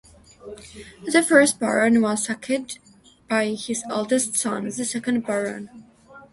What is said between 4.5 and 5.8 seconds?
the second Baron.